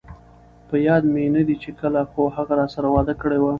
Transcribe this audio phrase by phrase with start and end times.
[0.67, 3.49] په ياد مې ندي چې کله، خو هغه راسره وعده کړي وه